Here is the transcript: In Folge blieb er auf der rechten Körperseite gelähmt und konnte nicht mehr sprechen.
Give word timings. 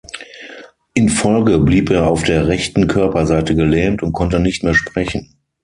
In 0.95 1.09
Folge 1.09 1.59
blieb 1.59 1.91
er 1.91 2.07
auf 2.07 2.23
der 2.23 2.47
rechten 2.47 2.87
Körperseite 2.87 3.53
gelähmt 3.53 4.01
und 4.01 4.13
konnte 4.13 4.39
nicht 4.39 4.63
mehr 4.63 4.73
sprechen. 4.73 5.35